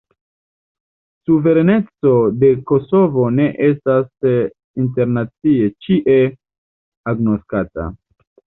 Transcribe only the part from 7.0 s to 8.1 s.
agnoskata.